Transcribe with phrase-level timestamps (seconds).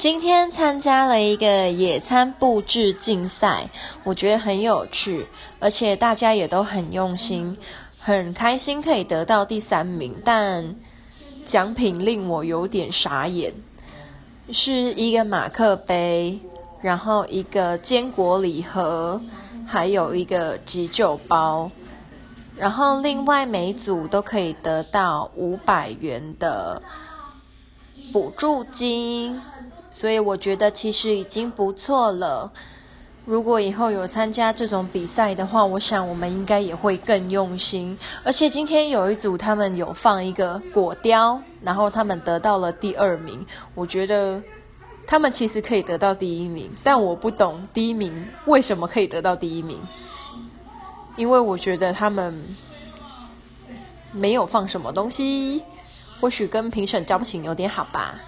[0.00, 3.68] 今天参加了一个野餐布置竞赛，
[4.02, 5.26] 我觉得很有趣，
[5.58, 7.54] 而且大家也都很用心，
[7.98, 10.16] 很开心可以得到第三名。
[10.24, 10.74] 但
[11.44, 13.52] 奖品令我有点傻眼，
[14.50, 16.38] 是一个马克杯，
[16.80, 19.20] 然后一个坚果礼盒，
[19.68, 21.70] 还有一个急救包，
[22.56, 26.80] 然后另外每组都可以得到五百元的
[28.14, 29.38] 补助金。
[29.90, 32.52] 所以我觉得其实已经不错了。
[33.26, 37.96] 如果以后有参加这种比赛的话，我想我们应该也会更用心。
[38.24, 43.44] 而且今天有一组他们有放一个果雕，然后他们得到了第二名。
[43.74, 44.42] 我觉得
[45.06, 49.80] 他们其实可以得到第一名，但我不懂第一名为什么可以得到第一名，
[51.16, 52.56] 因为我觉得他们
[54.12, 55.62] 没有放什么东西，
[56.20, 58.18] 或许跟评审交情有点好吧。